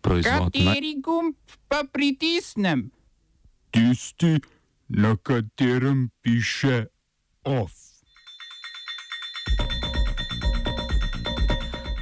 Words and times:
Proizvod 0.00 0.54
naj... 0.54 0.64
Kateri 0.64 0.94
gumb 1.00 1.34
pa 1.68 1.84
pritisnem? 1.92 2.90
Tisti, 3.70 4.40
na 4.88 5.16
katerem 5.16 6.08
piše 6.22 6.86
OF. 7.44 7.72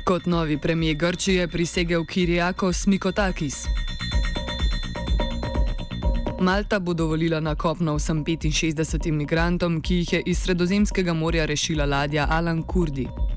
Kot 0.05 0.27
novi 0.27 0.59
premijer 0.59 0.97
Grčije 0.97 1.49
prisegel 1.49 2.05
Kirijakos 2.07 2.87
Mikotakis. 2.87 3.65
Malta 6.41 6.79
bo 6.79 6.95
dovolila 6.95 7.41
na 7.41 7.55
kopno 7.55 7.97
vsem 7.97 8.25
65 8.25 9.09
imigrantom, 9.09 9.81
ki 9.81 9.95
jih 9.95 10.13
je 10.13 10.23
iz 10.27 10.39
Sredozemskega 10.39 11.13
morja 11.13 11.45
rešila 11.45 11.85
ladja 11.85 12.27
Alan 12.31 12.63
Kurdi. 12.63 13.28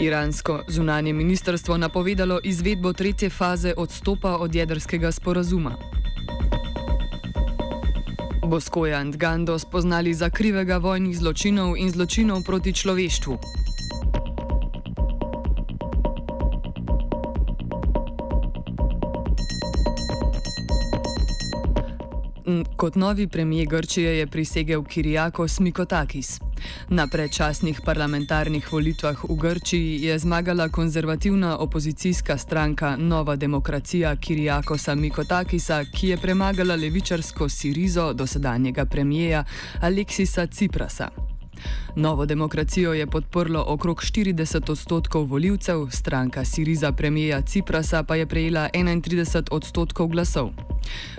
Iransko 0.00 0.62
zunanje 0.68 1.12
ministrstvo 1.12 1.76
napovedalo 1.76 2.40
izvedbo 2.44 2.92
tretje 2.92 3.30
faze 3.30 3.74
odstopa 3.76 4.36
od 4.36 4.54
jedrskega 4.54 5.12
sporazuma. 5.12 5.76
Boskoja 8.46 9.00
in 9.02 9.12
Gando 9.12 9.58
spoznali 9.58 10.14
za 10.14 10.30
krivega 10.30 10.76
vojnih 10.76 11.18
zločinov 11.18 11.76
in 11.76 11.90
zločinov 11.90 12.42
proti 12.42 12.72
človeštvu. 12.72 13.38
Kot 22.76 22.94
novi 22.94 23.28
premijer 23.28 23.66
Grčije 23.66 24.18
je 24.18 24.26
prisegel 24.26 24.84
Kirijakos 24.84 25.60
Mikotakis. 25.60 26.40
Na 26.88 27.06
predčasnih 27.06 27.80
parlamentarnih 27.80 28.72
volitvah 28.72 29.24
v 29.24 29.36
Grčiji 29.36 30.02
je 30.02 30.18
zmagala 30.18 30.68
konzervativna 30.68 31.58
opozicijska 31.58 32.38
stranka 32.38 32.96
Nova 32.96 33.36
demokracija 33.36 34.16
Kirijakosa 34.16 34.94
Mikotakisa, 34.94 35.84
ki 35.84 36.08
je 36.08 36.16
premagala 36.16 36.76
levičarsko 36.76 37.48
Sirizo 37.48 38.12
dosedanjega 38.12 38.84
premijeja 38.84 39.44
Aleksisa 39.80 40.46
Ciprasa. 40.46 41.08
Novo 41.96 42.26
demokracijo 42.26 42.92
je 42.92 43.06
podprlo 43.06 43.64
okrog 43.66 44.00
40 44.00 44.70
odstotkov 44.70 45.24
voljivcev, 45.24 45.86
stranka 45.90 46.44
Siriza 46.44 46.92
premijeja 46.92 47.40
Ciprasa 47.42 48.02
pa 48.02 48.16
je 48.16 48.26
prejela 48.26 48.68
31 48.74 49.48
odstotkov 49.50 50.08
glasov. 50.08 50.50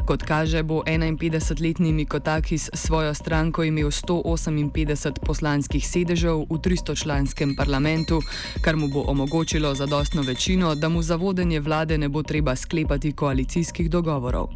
Kot 0.06 0.24
kaže, 0.24 0.64
bo 0.64 0.84
51-letni 0.86 1.94
Mikotakis 1.94 2.70
svojo 2.74 3.14
stranko 3.14 3.64
imel 3.64 3.88
158 3.88 5.20
poslanskih 5.26 5.88
sedežev 5.88 6.46
v 6.50 6.58
300-članskem 6.60 7.56
parlamentu, 7.58 8.22
kar 8.62 8.76
mu 8.76 8.88
bo 8.88 9.04
omogočilo 9.08 9.76
zadostno 9.76 10.22
večino, 10.22 10.76
da 10.76 10.90
mu 10.90 11.02
za 11.02 11.16
vodenje 11.16 11.60
vlade 11.60 11.98
ne 11.98 12.10
bo 12.10 12.24
treba 12.24 12.56
sklepati 12.56 13.12
koalicijskih 13.12 13.90
dogovorov. 13.90 14.48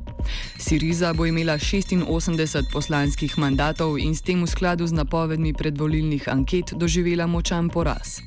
Siriza 0.57 1.13
bo 1.13 1.25
imela 1.25 1.57
86 1.57 2.71
poslanskih 2.73 3.37
mandatov 3.37 3.97
in 3.99 4.15
s 4.15 4.21
tem 4.21 4.43
v 4.43 4.47
skladu 4.47 4.87
z 4.87 4.93
napovedmi 4.93 5.53
predvolilnih 5.53 6.10
anket 6.27 6.73
doživela 6.75 7.27
močan 7.27 7.69
poraz. 7.69 8.19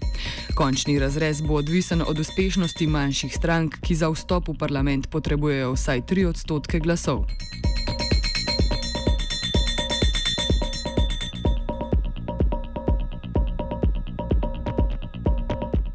Končni 0.54 0.98
razrez 0.98 1.40
bo 1.40 1.54
odvisen 1.54 2.02
od 2.06 2.18
uspešnosti 2.18 2.86
manjših 2.86 3.34
strank, 3.34 3.76
ki 3.80 3.94
za 3.94 4.08
vstop 4.08 4.48
v 4.48 4.58
parlament 4.58 5.10
potrebujejo 5.10 5.74
vsaj 5.74 6.00
3 6.08 6.26
odstotke 6.26 6.80
glasov. 6.80 7.26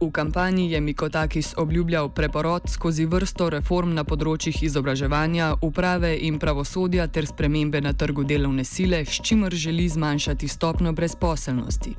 V 0.09 0.11
kampanji 0.11 0.71
je 0.71 0.81
Mikotakis 0.81 1.53
obljubljal 1.57 2.09
preporod 2.09 2.61
skozi 2.67 3.05
vrsto 3.05 3.49
reform 3.53 3.93
na 3.93 4.01
področjih 4.03 4.63
izobraževanja, 4.65 5.51
uprave 5.61 6.15
in 6.25 6.39
pravosodja 6.41 7.05
ter 7.13 7.29
spremembe 7.29 7.77
na 7.85 7.93
trgu 7.93 8.25
delovne 8.25 8.65
sile, 8.65 9.05
s 9.05 9.21
čimer 9.21 9.53
želi 9.53 9.85
zmanjšati 9.89 10.47
stopno 10.47 10.97
brezposelnosti. 10.97 11.93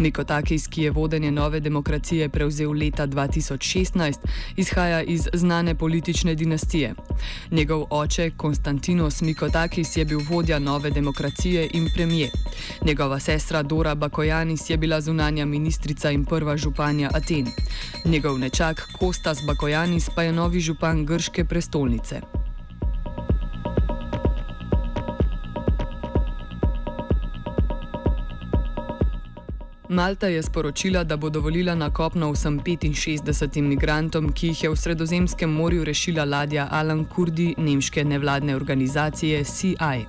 Mikotakis, 0.00 0.66
ki 0.68 0.82
je 0.82 0.90
vodenje 0.90 1.30
nove 1.30 1.60
demokracije 1.60 2.28
prevzel 2.28 2.72
leta 2.72 3.06
2016, 3.06 4.18
izhaja 4.56 5.02
iz 5.02 5.28
znane 5.32 5.74
politične 5.74 6.34
dinastije. 6.34 6.94
Njegov 7.50 7.84
oče 7.90 8.30
Konstantinos 8.36 9.20
Mikotakis 9.20 9.96
je 9.96 10.04
bil 10.04 10.20
vodja 10.30 10.58
nove 10.58 10.90
demokracije 10.90 11.68
in 11.74 11.88
premije. 11.94 12.30
Njegova 12.84 13.20
sestra 13.20 13.62
Dora 13.62 13.94
Bakojanis 13.94 14.70
je 14.70 14.76
bila 14.76 15.00
zunanja 15.00 15.44
ministrica 15.44 16.10
in 16.10 16.24
prva 16.24 16.56
županja 16.56 17.10
Aten. 17.14 17.46
Njegov 18.04 18.38
nečak 18.38 18.88
Kostas 18.98 19.38
Bakojanis 19.46 20.08
pa 20.14 20.22
je 20.22 20.32
novi 20.32 20.60
župan 20.60 21.06
grške 21.06 21.44
prestolnice. 21.44 22.39
Malta 29.90 30.26
je 30.26 30.42
sporočila, 30.42 31.04
da 31.04 31.16
bo 31.16 31.30
dovolila 31.30 31.74
na 31.74 31.90
kopno 31.90 32.30
vsem 32.32 32.60
65 32.60 33.58
imigrantom, 33.58 34.32
ki 34.32 34.46
jih 34.46 34.62
je 34.62 34.70
v 34.70 34.76
Sredozemskem 34.76 35.50
morju 35.50 35.84
rešila 35.84 36.24
ladja 36.24 36.68
Alan 36.70 37.04
Kurdi 37.04 37.54
nemške 37.58 38.04
nevladne 38.04 38.56
organizacije 38.56 39.44
CI. 39.44 40.06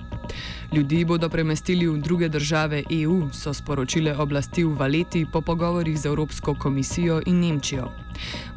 Ljudi 0.72 1.04
bodo 1.04 1.28
premestili 1.28 1.88
v 1.88 1.98
druge 1.98 2.28
države 2.28 2.84
EU, 3.02 3.28
so 3.32 3.54
sporočile 3.54 4.14
oblasti 4.16 4.64
v 4.64 4.78
Valeti 4.78 5.26
po 5.32 5.40
pogovorih 5.40 5.98
z 5.98 6.06
Evropsko 6.06 6.54
komisijo 6.54 7.20
in 7.26 7.40
Nemčijo. 7.40 8.01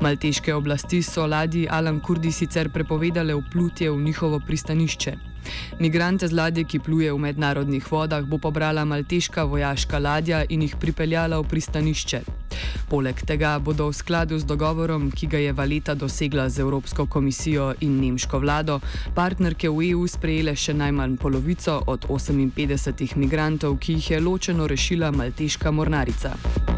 Malteške 0.02 0.54
oblasti 0.54 1.04
so 1.04 1.28
ladji 1.28 1.68
Alan 1.70 2.00
Kurdi 2.00 2.32
sicer 2.32 2.70
prepovedale 2.70 3.36
vplutje 3.36 3.92
v 3.92 4.02
njihovo 4.02 4.40
pristanišče. 4.40 5.16
Migrante 5.80 6.28
z 6.28 6.34
ladje, 6.34 6.64
ki 6.64 6.80
pluje 6.80 7.14
v 7.14 7.20
mednarodnih 7.20 7.92
vodah, 7.92 8.26
bo 8.26 8.38
pobrala 8.38 8.86
malteška 8.86 9.44
vojaška 9.44 10.00
ladja 10.00 10.44
in 10.50 10.62
jih 10.62 10.76
pripeljala 10.80 11.40
v 11.40 11.48
pristanišče. 11.50 12.22
Poleg 12.90 13.22
tega 13.26 13.58
bodo 13.60 13.90
v 13.90 13.98
skladu 13.98 14.40
z 14.40 14.46
dogovorom, 14.46 15.12
ki 15.12 15.28
ga 15.28 15.40
je 15.42 15.54
Valeta 15.54 15.96
dosegla 15.96 16.50
z 16.50 16.62
Evropsko 16.62 17.06
komisijo 17.06 17.74
in 17.82 18.00
nemško 18.00 18.40
vlado, 18.40 18.80
partnerke 19.16 19.70
v 19.70 19.92
EU 19.92 20.08
sprejele 20.08 20.56
še 20.56 20.74
najmanj 20.74 21.18
polovico 21.18 21.82
od 21.88 22.06
58 22.06 23.18
migrantov, 23.18 23.78
ki 23.82 24.00
jih 24.00 24.12
je 24.12 24.20
ločeno 24.22 24.68
rešila 24.68 25.12
malteška 25.12 25.72
mornarica. 25.72 26.75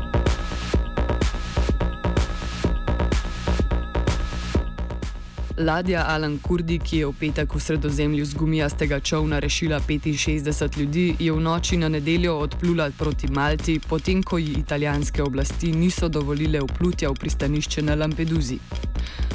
Ladja 5.57 6.06
Alan 6.07 6.38
Kurdi, 6.38 6.78
ki 6.78 6.97
je 6.97 7.06
v 7.09 7.13
petek 7.18 7.56
v 7.56 7.59
sredozemlju 7.59 8.25
z 8.25 8.34
gumijastega 8.38 9.00
čovna 9.00 9.40
rešila 9.40 9.79
65 9.79 10.78
ljudi, 10.78 11.16
je 11.19 11.31
v 11.31 11.40
noči 11.41 11.78
na 11.78 11.90
nedeljo 11.90 12.38
odplula 12.38 12.91
proti 12.97 13.28
Malti, 13.28 13.79
potem 13.79 14.23
ko 14.23 14.38
ji 14.38 14.53
italijanske 14.59 15.23
oblasti 15.23 15.72
niso 15.72 16.09
dovolile 16.09 16.62
vplutja 16.62 17.09
v 17.09 17.13
pristanišče 17.13 17.81
na 17.81 17.95
Lampeduzi. 17.95 18.59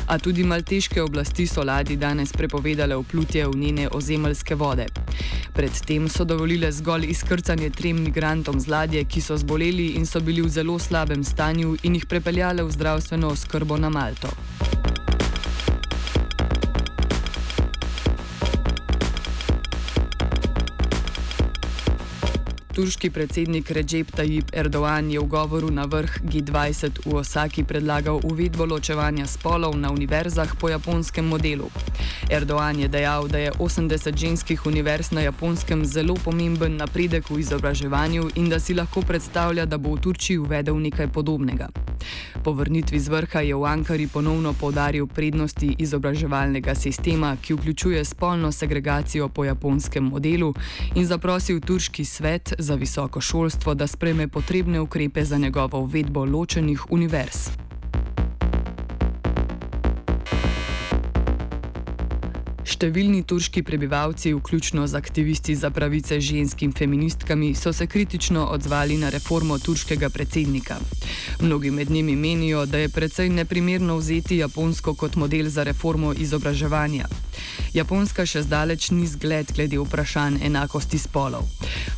A 0.07 0.19
tudi 0.19 0.45
malteške 0.45 1.03
oblasti 1.03 1.47
so 1.47 1.65
ladji 1.65 1.97
danes 1.97 2.33
prepovedale 2.33 2.97
vplutje 2.97 3.47
v 3.49 3.57
njene 3.57 3.89
ozemeljske 3.89 4.55
vode. 4.55 4.87
Predtem 5.55 6.09
so 6.09 6.25
dovolile 6.25 6.73
zgolj 6.73 7.11
izkrcanje 7.11 7.71
trem 7.71 8.03
migrantom 8.03 8.61
z 8.61 8.69
ladje, 8.69 9.05
ki 9.05 9.21
so 9.21 9.37
zboleli 9.37 9.89
in 9.99 10.07
so 10.07 10.21
bili 10.21 10.43
v 10.43 10.49
zelo 10.49 10.79
slabem 10.79 11.25
stanju, 11.25 11.77
in 11.83 11.95
jih 11.95 12.07
prepeljale 12.07 12.63
v 12.63 12.71
zdravstveno 12.71 13.29
oskrbo 13.29 13.77
na 13.77 13.91
Malto. 13.91 14.31
Turški 22.73 23.11
predsednik 23.11 23.71
Recep 23.71 24.17
Tayyip 24.17 24.57
Erdoğan 24.57 25.11
je 25.13 25.21
v 25.21 25.29
govoru 25.29 25.69
na 25.69 25.85
vrh 25.85 26.25
G20 26.25 27.05
v 27.05 27.21
Osaki 27.21 27.69
predlagal 27.69 28.25
uvedbo 28.25 28.65
ločevanja 28.65 29.29
spolov 29.29 29.77
na 29.77 29.93
univerzah 29.93 30.57
po 30.57 30.73
japonskem 30.73 31.21
modelu. 31.29 31.69
Erdoğan 32.33 32.81
je 32.81 32.89
dejal, 32.89 33.29
da 33.29 33.39
je 33.39 33.53
80 33.53 34.17
ženskih 34.17 34.67
univerz 34.67 35.13
na 35.13 35.21
japonskem 35.21 35.85
zelo 35.85 36.17
pomemben 36.17 36.81
napredek 36.81 37.29
v 37.29 37.45
izobraževanju 37.45 38.41
in 38.41 38.49
da 38.49 38.57
si 38.57 38.73
lahko 38.73 39.05
predstavlja, 39.05 39.69
da 39.69 39.77
bo 39.77 39.93
v 39.93 40.01
Turčiji 40.01 40.41
uvedel 40.41 40.81
nekaj 40.81 41.13
podobnega. 41.13 41.92
Po 42.45 42.53
vrnitvi 42.53 42.99
z 42.99 43.09
vrha 43.09 43.41
je 43.41 43.55
v 43.55 43.65
Ankari 43.65 44.07
ponovno 44.07 44.53
povdaril 44.53 45.07
prednosti 45.07 45.75
izobraževalnega 45.79 46.75
sistema, 46.75 47.37
ki 47.43 47.55
vključuje 47.55 48.05
spolno 48.05 48.53
segregacijo 48.53 49.29
po 49.29 49.45
japonskem 49.45 50.05
modelu 50.05 50.55
in 50.95 51.07
zaprosil 51.07 51.61
turški 51.61 52.05
svet 52.05 52.55
za 52.59 52.75
visoko 52.75 53.21
šolstvo, 53.21 53.75
da 53.75 53.87
spreme 53.87 54.29
potrebne 54.29 54.81
ukrepe 54.81 55.25
za 55.25 55.39
njegovo 55.39 55.79
uvedbo 55.81 56.25
ločenih 56.25 56.91
univerz. 56.91 57.62
Številni 62.83 63.21
turški 63.23 63.61
prebivalci, 63.63 64.33
vključno 64.35 64.89
z 64.91 64.99
aktivisti 64.99 65.55
za 65.55 65.69
pravice 65.71 66.17
žensk 66.19 66.65
in 66.67 66.73
feministkami, 66.75 67.53
so 67.55 67.71
se 67.73 67.87
kritično 67.87 68.49
odzvali 68.51 68.97
na 68.99 69.11
reformo 69.15 69.59
turškega 69.63 70.11
predsednika. 70.11 70.81
Mnogi 71.41 71.71
med 71.71 71.91
njimi 71.95 72.17
menijo, 72.17 72.67
da 72.67 72.83
je 72.83 72.89
precej 72.89 73.31
neprimerno 73.31 74.01
vzeti 74.03 74.41
Japonsko 74.43 74.97
kot 74.99 75.15
model 75.15 75.47
za 75.47 75.63
reformo 75.63 76.11
izobraževanja. 76.13 77.07
Japonska 77.73 78.27
še 78.27 78.43
zdaleč 78.43 78.91
ni 78.91 79.07
zgled 79.07 79.53
glede 79.57 79.79
vprašanj 79.79 80.41
enakosti 80.47 80.99
spolov. 80.99 81.49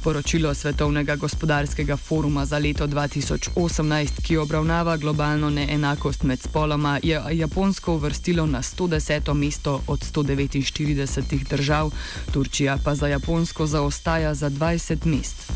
Poročilo 0.04 0.54
Svetovnega 0.54 1.16
gospodarskega 1.16 1.96
foruma 1.96 2.44
za 2.46 2.58
leto 2.58 2.86
2018, 2.86 4.22
ki 4.22 4.36
obravnava 4.36 4.96
globalno 4.96 5.50
neenakost 5.50 6.22
med 6.22 6.42
spoloma, 6.42 6.98
je 7.02 7.20
Japonsko 7.32 7.94
uvrstilo 7.94 8.46
na 8.46 8.62
110. 8.62 9.34
mesto 9.34 9.80
od 9.86 10.00
149 10.14 11.48
držav, 11.48 11.90
Turčija 12.32 12.78
pa 12.84 12.94
za 12.94 13.08
Japonsko 13.08 13.66
zaostaja 13.66 14.34
za 14.34 14.50
20 14.50 15.06
mest. 15.06 15.53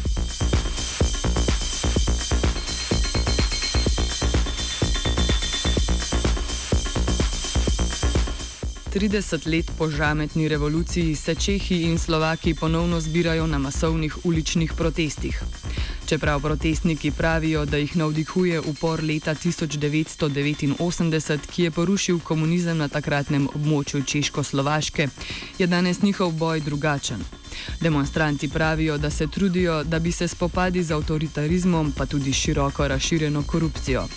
30 8.95 9.47
let 9.47 9.71
po 9.79 9.91
žametni 9.91 10.49
revoluciji 10.49 11.15
se 11.15 11.35
Čehi 11.35 11.83
in 11.83 11.99
Slovaki 11.99 12.55
ponovno 12.55 13.01
zbirajo 13.01 13.47
na 13.47 13.59
masovnih 13.59 14.17
uličnih 14.25 14.73
protestih. 14.73 15.43
Čeprav 16.07 16.41
protestniki 16.41 17.11
pravijo, 17.11 17.65
da 17.65 17.77
jih 17.77 17.97
navdihuje 17.97 18.61
upor 18.61 19.05
leta 19.05 19.35
1989, 19.35 21.39
ki 21.51 21.63
je 21.63 21.71
porušil 21.71 22.19
komunizem 22.19 22.79
na 22.79 22.89
takratnem 22.89 23.49
območju 23.55 24.05
Češko-Slovaške, 24.05 25.09
je 25.59 25.67
danes 25.67 26.03
njihov 26.03 26.33
boj 26.33 26.61
drugačen. 26.61 27.25
Demonstranti 27.81 28.49
pravijo, 28.49 28.99
da 28.99 29.11
se 29.11 29.27
trudijo, 29.27 29.85
da 29.85 29.99
bi 29.99 30.13
se 30.13 30.29
spopadi 30.29 30.83
z 30.83 30.93
avtoritarizmom, 30.93 31.93
pa 31.93 32.07
tudi 32.07 32.33
široko 32.33 32.89
razširjeno 32.89 33.43
korupcijo. 33.43 34.09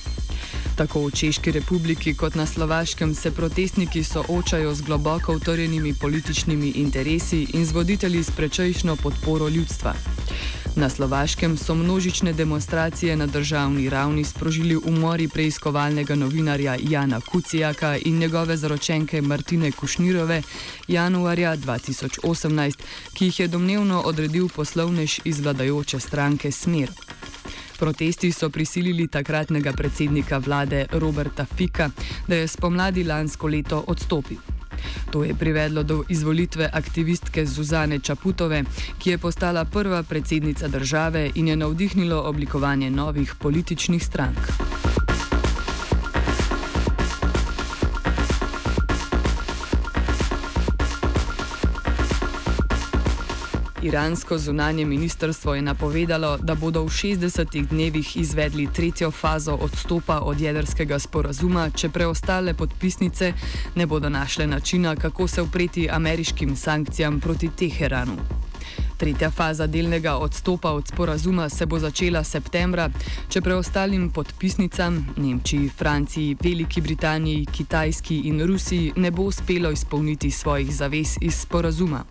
Tako 0.81 1.05
v 1.07 1.13
Češki 1.13 1.51
republiki 1.53 2.17
kot 2.17 2.33
na 2.33 2.45
Slovaškem 2.45 3.13
se 3.15 3.31
protestniki 3.31 4.01
soočajo 4.03 4.73
z 4.73 4.81
globoko 4.81 5.33
utorjenimi 5.33 5.93
političnimi 5.93 6.69
interesi 6.81 7.45
in 7.53 7.65
z 7.65 7.71
voditelji 7.71 8.23
s 8.23 8.31
prečejšno 8.31 8.95
podporo 8.95 9.49
ljudstva. 9.49 9.93
Na 10.75 10.89
Slovaškem 10.89 11.57
so 11.57 11.75
množične 11.75 12.33
demonstracije 12.33 13.15
na 13.15 13.27
državni 13.27 13.89
ravni 13.89 14.23
sprožili 14.23 14.75
umori 14.75 15.27
preiskovalnega 15.27 16.15
novinarja 16.15 16.77
Jana 16.81 17.21
Kucijaka 17.21 17.97
in 17.97 18.17
njegove 18.17 18.57
zaročenke 18.57 19.21
Martine 19.21 19.71
Kušnirove 19.71 20.41
januarja 20.87 21.57
2018, 21.57 22.77
ki 23.13 23.25
jih 23.25 23.39
je 23.39 23.47
domnevno 23.47 24.01
odredil 24.01 24.49
poslovnež 24.49 25.19
iz 25.25 25.39
vladajoče 25.39 25.99
stranke 25.99 26.51
Smer. 26.51 26.89
Protesti 27.81 28.29
so 28.31 28.49
prisilili 28.49 29.07
takratnega 29.07 29.73
predsednika 29.73 30.37
vlade 30.37 30.85
Roberta 30.91 31.45
Fika, 31.45 31.89
da 32.27 32.35
je 32.35 32.47
spomladi 32.47 33.03
lansko 33.03 33.47
leto 33.47 33.83
odstopil. 33.87 34.37
To 35.11 35.23
je 35.23 35.33
privedlo 35.33 35.83
do 35.83 36.03
izvolitve 36.09 36.69
aktivistke 36.73 37.45
Zuzane 37.45 37.99
Čaputove, 37.99 38.63
ki 38.99 39.09
je 39.09 39.17
postala 39.17 39.65
prva 39.65 40.03
predsednica 40.03 40.67
države 40.67 41.31
in 41.35 41.47
je 41.47 41.55
navdihnilo 41.55 42.21
oblikovanje 42.21 42.91
novih 42.91 43.35
političnih 43.39 44.05
strank. 44.05 44.37
Iransko 53.83 54.37
zunanje 54.37 54.85
ministrstvo 54.85 55.55
je 55.55 55.61
napovedalo, 55.61 56.37
da 56.37 56.55
bodo 56.55 56.83
v 56.83 56.89
60 56.89 57.67
dnevih 57.67 58.17
izvedli 58.17 58.67
tretjo 58.73 59.11
fazo 59.11 59.53
odstopa 59.53 60.19
od 60.19 60.41
jedrskega 60.41 60.99
sporazuma, 60.99 61.69
če 61.69 61.89
preostale 61.89 62.53
podpisnice 62.53 63.33
ne 63.75 63.85
bodo 63.87 64.09
našle 64.09 64.47
načina, 64.47 64.95
kako 64.95 65.27
se 65.27 65.41
upreti 65.41 65.89
ameriškim 65.89 66.55
sankcijam 66.55 67.19
proti 67.19 67.49
Teheranu. 67.49 68.17
Tretja 69.01 69.31
faza 69.31 69.65
delnega 69.67 70.17
odstopa 70.17 70.71
od 70.71 70.87
sporazuma 70.87 71.49
se 71.49 71.65
bo 71.65 71.79
začela 71.79 72.21
septembra, 72.23 72.83
če 73.33 73.41
preostalim 73.41 74.11
podpisnicam 74.13 74.99
Nemčiji, 75.17 75.71
Franciji, 75.73 76.35
Veliki 76.43 76.81
Britaniji, 76.85 77.47
Kitajski 77.49 78.19
in 78.29 78.45
Rusiji 78.45 78.93
ne 78.95 79.11
bo 79.11 79.23
uspelo 79.23 79.71
izpolniti 79.71 80.31
svojih 80.31 80.69
zavez 80.75 81.15
iz 81.21 81.39
sporazuma. 81.41 82.03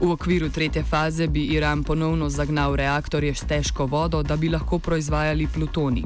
V 0.00 0.10
okviru 0.10 0.48
tretje 0.50 0.82
faze 0.84 1.28
bi 1.28 1.44
Iran 1.54 1.84
ponovno 1.84 2.28
zagnal 2.28 2.74
reaktorje 2.76 3.34
s 3.34 3.46
težko 3.46 3.86
vodo, 3.86 4.22
da 4.22 4.36
bi 4.36 4.48
lahko 4.48 4.78
proizvajali 4.78 5.46
plutoni. 5.46 6.02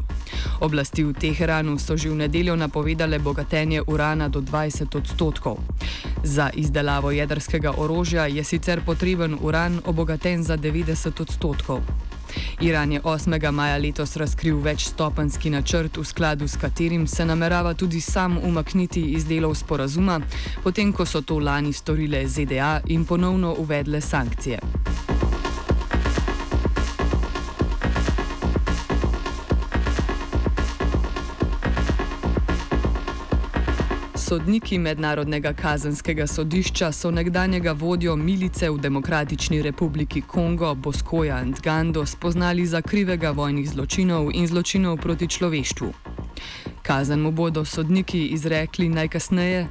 Oblasti 0.60 1.04
v 1.04 1.16
Teheranu 1.16 1.78
so 1.78 1.96
že 1.96 2.10
v 2.10 2.20
nedeljo 2.20 2.56
napovedale 2.56 3.18
bogatenje 3.18 3.82
urana 3.86 4.28
do 4.28 4.40
20 4.40 4.96
odstotkov. 4.96 5.58
Za 6.24 6.50
izdelavo 6.54 7.10
jedrskega 7.10 7.72
orožja 7.76 8.26
je 8.26 8.44
sicer 8.44 8.84
potreben 8.84 9.38
uran 9.40 9.80
obogaten 9.84 10.09
za 10.42 10.56
90 10.56 11.20
odstotkov. 11.20 11.80
Iran 12.60 12.92
je 12.92 13.00
8. 13.00 13.50
maja 13.50 13.76
letos 13.76 14.16
razkril 14.16 14.60
večstopenski 14.60 15.50
načrt, 15.50 15.96
v 15.96 16.04
skladu 16.04 16.48
s 16.48 16.56
katerim 16.56 17.06
se 17.06 17.24
namerava 17.24 17.74
tudi 17.74 18.00
sam 18.00 18.38
umakniti 18.38 19.02
iz 19.02 19.24
delov 19.24 19.54
sporazuma, 19.54 20.20
potem 20.62 20.92
ko 20.92 21.06
so 21.06 21.20
to 21.20 21.38
lani 21.38 21.72
storile 21.72 22.28
ZDA 22.28 22.80
in 22.86 23.04
ponovno 23.04 23.54
uvedle 23.58 24.00
sankcije. 24.00 24.58
Sodniki 34.30 34.78
Mednarodnega 34.78 35.50
kazenskega 35.52 36.26
sodišča 36.26 36.92
so 36.92 37.10
nekdanjega 37.10 37.72
vodjo 37.72 38.16
milice 38.16 38.70
v 38.70 38.78
Demokratični 38.78 39.62
republiki 39.62 40.20
Kongo, 40.22 40.74
Boskoja 40.74 41.44
Ndgando, 41.44 42.06
spoznali 42.06 42.66
za 42.66 42.82
krivega 42.82 43.30
vojnih 43.30 43.70
zločinov 43.70 44.30
in 44.34 44.46
zločinov 44.46 45.00
proti 45.02 45.26
človeštvu. 45.26 45.92
Kazen 46.82 47.20
mu 47.20 47.32
bodo 47.32 47.64
sodniki 47.64 48.26
izrekli 48.26 48.88
najkasneje, 48.88 49.66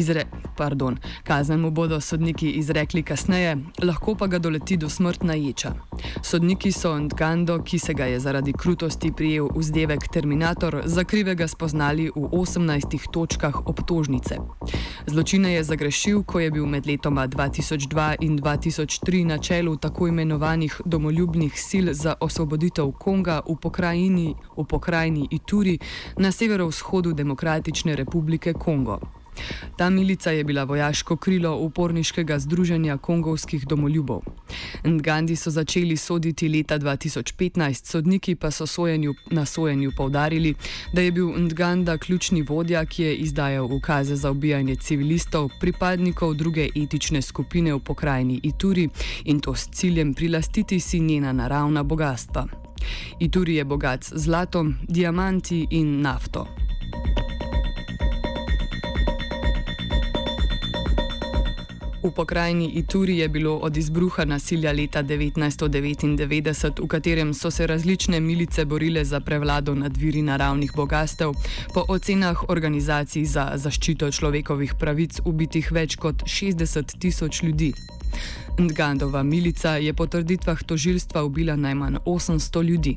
Izre, 0.00 0.24
pardon, 0.56 0.96
kazen 1.24 1.60
mu 1.60 1.70
bodo 1.70 2.00
sodniki 2.00 2.50
izrekli 2.50 3.02
kasneje, 3.02 3.56
lahko 3.82 4.14
pa 4.14 4.26
ga 4.26 4.38
doleti 4.38 4.76
do 4.76 4.88
smrtna 4.88 5.34
ječa. 5.34 5.74
Sodniki 6.22 6.72
so 6.72 6.94
Ndgando, 6.98 7.58
ki 7.62 7.78
se 7.78 7.94
ga 7.94 8.04
je 8.04 8.20
zaradi 8.20 8.52
krutosti 8.52 9.12
prijel 9.12 9.48
vzdevek 9.56 10.08
Terminator, 10.12 10.82
za 10.84 11.04
krivega 11.04 11.48
spoznali 11.48 12.08
v 12.08 12.32
18 12.32 13.10
točkah 13.12 13.60
obtožnice. 13.66 14.38
Zločine 15.06 15.52
je 15.52 15.64
zagrešil, 15.64 16.22
ko 16.22 16.40
je 16.40 16.50
bil 16.50 16.66
med 16.66 16.86
letoma 16.86 17.28
2002 17.28 18.16
in 18.20 18.38
2003 18.38 19.24
na 19.26 19.38
čelu 19.38 19.76
tako 19.76 20.08
imenovanih 20.08 20.80
domoljubnih 20.84 21.60
sil 21.68 21.92
za 21.92 22.14
osvoboditev 22.20 22.92
Konga 22.92 23.42
v 23.48 23.60
pokrajini, 23.60 24.34
v 24.56 24.64
pokrajini 24.64 25.28
Ituri 25.30 25.78
na 26.16 26.32
severovzhodu 26.32 27.12
Demokratične 27.12 27.96
republike 27.96 28.52
Kongo. 28.52 29.19
Ta 29.76 29.90
milica 29.90 30.30
je 30.30 30.44
bila 30.44 30.64
vojaško 30.64 31.16
krilo 31.16 31.56
uporniškega 31.56 32.38
združenja 32.38 32.96
kongovskih 32.96 33.66
domoljubov. 33.66 34.22
Ngandi 34.84 35.36
so 35.36 35.50
začeli 35.50 35.96
soditi 35.96 36.48
leta 36.48 36.78
2015, 36.78 37.86
sodniki 37.86 38.34
pa 38.34 38.50
so 38.50 38.66
sojenju, 38.66 39.14
na 39.30 39.46
sojenju 39.46 39.92
povdarili, 39.96 40.54
da 40.92 41.00
je 41.00 41.12
bil 41.12 41.28
Nganda 41.38 41.98
ključni 41.98 42.42
vodja, 42.42 42.84
ki 42.84 43.02
je 43.02 43.16
izdajal 43.16 43.72
ukaze 43.72 44.16
za 44.16 44.30
ubijanje 44.30 44.76
civilistov, 44.76 45.48
pripadnikov 45.60 46.34
druge 46.34 46.68
etične 46.76 47.22
skupine 47.22 47.74
v 47.74 47.78
pokrajini 47.78 48.40
Ituri 48.42 48.88
in 49.24 49.40
to 49.40 49.54
s 49.54 49.68
ciljem 49.72 50.14
prilastiti 50.14 50.80
si 50.80 51.00
njena 51.00 51.32
naravna 51.32 51.82
bogatstva. 51.82 52.46
Ituri 53.18 53.54
je 53.54 53.64
bogat 53.64 54.04
z 54.04 54.12
zlatom, 54.16 54.74
diamanti 54.88 55.66
in 55.70 56.00
nafto. 56.00 56.69
V 62.02 62.10
pokrajini 62.10 62.66
Ituri 62.80 63.18
je 63.18 63.28
bilo 63.28 63.56
od 63.56 63.76
izbruha 63.76 64.24
nasilja 64.24 64.72
leta 64.72 65.02
1999, 65.02 66.84
v 66.84 66.86
katerem 66.88 67.34
so 67.34 67.50
se 67.50 67.66
različne 67.66 68.20
milice 68.20 68.64
borile 68.64 69.04
za 69.04 69.20
prevlado 69.20 69.74
nad 69.74 69.96
viri 69.96 70.22
naravnih 70.22 70.72
bogastev, 70.76 71.32
po 71.74 71.84
ocenah 71.88 72.48
organizacij 72.48 73.24
za 73.24 73.52
zaščito 73.54 74.10
človekovih 74.10 74.74
pravic 74.80 75.20
ubitih 75.24 75.72
več 75.72 75.96
kot 75.96 76.24
60 76.24 76.98
tisoč 76.98 77.42
ljudi. 77.42 77.72
Ngandova 78.58 79.22
milica 79.22 79.76
je 79.76 79.94
po 79.94 80.06
trditvah 80.06 80.62
tožilstva 80.62 81.24
ubila 81.24 81.56
najmanj 81.56 81.96
800 82.04 82.62
ljudi. 82.62 82.96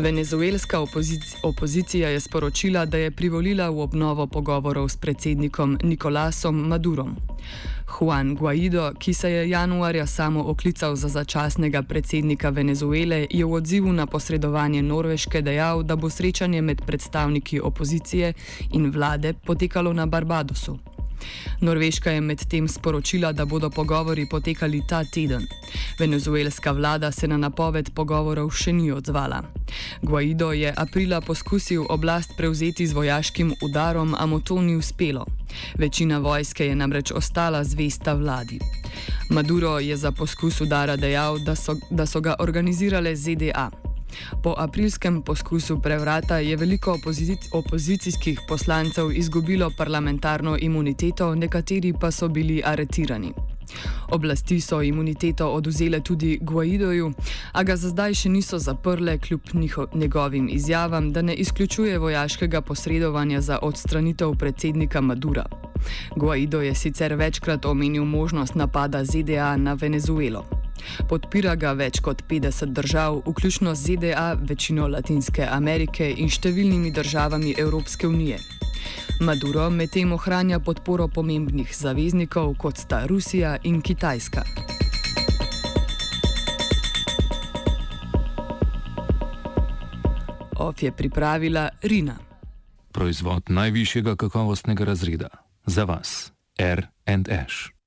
Venezuelska 0.00 0.80
opozic 0.80 1.22
opozicija 1.42 2.08
je 2.08 2.20
sporočila, 2.20 2.84
da 2.86 2.98
je 2.98 3.10
privolila 3.10 3.68
v 3.70 3.80
obnovo 3.80 4.26
pogovorov 4.26 4.88
s 4.88 4.96
predsednikom 4.96 5.78
Nikolasom 5.82 6.56
Madurom. 6.68 7.16
Juan 7.90 8.34
Guaido, 8.34 8.92
ki 8.98 9.14
se 9.14 9.30
je 9.30 9.50
januarja 9.50 10.06
samo 10.06 10.44
oklical 10.50 10.96
za 10.96 11.08
začasnega 11.08 11.82
predsednika 11.82 12.50
Venezuele, 12.50 13.26
je 13.30 13.44
v 13.44 13.52
odzivu 13.52 13.92
na 13.92 14.06
posredovanje 14.06 14.82
Norveške 14.82 15.42
dejal, 15.42 15.82
da 15.82 15.96
bo 15.96 16.10
srečanje 16.10 16.62
med 16.62 16.82
predstavniki 16.86 17.60
opozicije 17.60 18.32
in 18.72 18.90
vlade 18.90 19.32
potekalo 19.32 19.92
na 19.92 20.06
Barbadosu. 20.06 20.78
Norveška 21.60 22.10
je 22.10 22.20
medtem 22.20 22.68
sporočila, 22.68 23.32
da 23.32 23.44
bodo 23.44 23.70
pogovori 23.70 24.26
potekali 24.30 24.82
ta 24.88 25.04
teden. 25.04 25.46
Venezuelska 25.98 26.72
vlada 26.72 27.12
se 27.12 27.28
na 27.28 27.36
napoved 27.36 27.90
pogovorov 27.94 28.50
še 28.50 28.72
ni 28.72 28.92
odzvala. 28.92 29.42
Guaido 30.02 30.52
je 30.52 30.72
aprila 30.76 31.20
poskusil 31.20 31.86
oblast 31.88 32.36
prevzeti 32.36 32.86
z 32.86 32.92
vojaškim 32.92 33.54
udarom, 33.62 34.14
a 34.18 34.26
mu 34.26 34.40
to 34.40 34.60
ni 34.62 34.76
uspelo. 34.76 35.26
Večina 35.78 36.18
vojske 36.18 36.66
je 36.66 36.74
namreč 36.76 37.12
ostala 37.12 37.64
zvesta 37.64 38.14
vladi. 38.14 38.60
Maduro 39.30 39.78
je 39.78 39.96
za 39.96 40.12
poskus 40.12 40.60
udara 40.60 40.96
dejal, 40.96 41.38
da 41.38 41.54
so, 41.54 41.76
da 41.90 42.06
so 42.06 42.20
ga 42.20 42.34
organizirale 42.38 43.16
ZDA. 43.16 43.79
Po 44.42 44.54
aprilskem 44.58 45.22
poskusu 45.22 45.80
prevrata 45.82 46.38
je 46.38 46.56
veliko 46.56 46.92
opozic 46.92 47.48
opozicijskih 47.52 48.40
poslancev 48.48 49.12
izgubilo 49.12 49.70
parlamentarno 49.76 50.56
imuniteto, 50.60 51.34
nekateri 51.34 51.92
pa 52.00 52.10
so 52.10 52.28
bili 52.28 52.62
aretirani. 52.64 53.32
Oblasti 54.10 54.60
so 54.60 54.82
imuniteto 54.82 55.48
oduzele 55.52 56.00
tudi 56.00 56.38
Guaidoju, 56.42 57.12
a 57.52 57.62
ga 57.62 57.76
za 57.76 57.88
zdaj 57.88 58.14
še 58.14 58.28
niso 58.28 58.58
zaprle, 58.58 59.18
kljub 59.18 59.40
njegovim 59.94 60.48
izjavam, 60.48 61.12
da 61.12 61.22
ne 61.22 61.34
izključuje 61.34 61.98
vojaškega 61.98 62.60
posredovanja 62.60 63.40
za 63.40 63.58
odstranitev 63.62 64.34
predsednika 64.34 65.00
Madura. 65.00 65.44
Guaido 66.16 66.60
je 66.60 66.74
sicer 66.74 67.14
večkrat 67.14 67.64
omenil 67.64 68.04
možnost 68.04 68.54
napada 68.54 69.04
ZDA 69.04 69.56
na 69.56 69.74
Venezuelo. 69.74 70.69
Podpira 71.08 71.54
ga 71.56 71.72
več 71.72 72.00
kot 72.00 72.22
50 72.28 72.72
držav, 72.72 73.22
vključno 73.26 73.74
z 73.74 73.96
ZDA, 73.96 74.36
večino 74.40 74.88
Latinske 74.88 75.46
Amerike 75.46 76.10
in 76.10 76.30
številnimi 76.30 76.92
državami 76.92 77.54
Evropske 77.58 78.08
unije. 78.08 78.38
Maduro 79.20 79.70
medtem 79.70 80.12
ohranja 80.12 80.60
podporo 80.60 81.08
pomembnih 81.08 81.76
zaveznikov, 81.76 82.54
kot 82.58 82.78
sta 82.78 83.04
Rusija 83.06 83.58
in 83.64 83.82
Kitajska. 83.82 84.44
OF 90.60 90.82
je 90.82 90.92
pripravila 90.92 91.68
Rina. 91.82 92.16
Proizvod 92.92 93.42
najvišjega 93.48 94.16
kakovostnega 94.16 94.84
razreda 94.84 95.28
za 95.66 95.84
vas, 95.84 96.32
R&H. 96.58 97.79